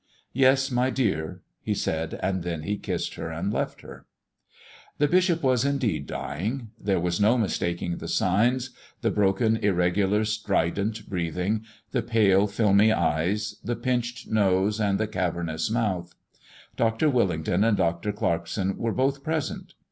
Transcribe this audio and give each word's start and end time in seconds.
"Yes, 0.33 0.71
my 0.71 0.89
dear," 0.89 1.43
he 1.61 1.75
said. 1.75 2.19
And 2.23 2.41
then 2.41 2.63
he 2.63 2.75
kissed 2.75 3.13
her 3.13 3.29
and 3.29 3.53
left 3.53 3.81
her. 3.81 4.07
The 4.97 5.07
bishop 5.07 5.43
was, 5.43 5.63
indeed, 5.63 6.07
dying. 6.07 6.71
There 6.79 6.99
was 6.99 7.21
no 7.21 7.37
mistaking 7.37 7.97
the 7.97 8.07
signs 8.07 8.71
the 9.01 9.11
broken, 9.11 9.57
irregular, 9.57 10.25
strident 10.25 11.07
breathing; 11.07 11.65
the 11.91 12.01
pale, 12.01 12.47
filmy 12.47 12.91
eyes, 12.91 13.57
the 13.63 13.75
pinched 13.75 14.27
nose, 14.27 14.79
and 14.79 14.99
the 14.99 15.05
cavernous 15.05 15.69
mouth. 15.69 16.15
Dr. 16.75 17.07
Willington 17.07 17.63
and 17.63 17.77
Dr. 17.77 18.11
Clarkson 18.11 18.77
were 18.79 18.93
both 18.93 19.23
present. 19.23 19.75